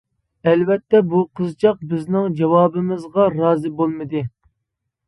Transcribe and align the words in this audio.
ئەلۋەتتە 0.51 1.01
بۇ 1.11 1.21
قىزچاق 1.41 1.85
بىزنىڭ 1.93 2.35
جاۋابىمىزغا 2.41 3.31
رازى 3.39 3.75
بولمىدى. 3.85 4.27